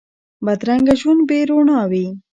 بدرنګه 0.45 0.93
ژوند 1.01 1.21
بې 1.29 1.39
روڼا 1.49 1.79
وي 1.91 2.05